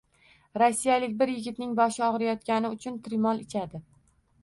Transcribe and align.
Rossiyalik 0.61 1.13
bir 1.19 1.33
yigitning 1.35 1.77
boshi 1.81 2.03
og‘riyotgani 2.09 2.75
uchun 2.79 3.01
“Trimol” 3.09 3.49
ichadi. 3.49 3.87